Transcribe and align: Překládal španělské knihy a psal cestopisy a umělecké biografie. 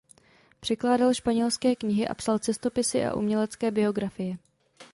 Překládal 0.59 1.13
španělské 1.13 1.75
knihy 1.75 2.07
a 2.07 2.13
psal 2.15 2.39
cestopisy 2.39 3.05
a 3.05 3.13
umělecké 3.13 3.71
biografie. 3.71 4.37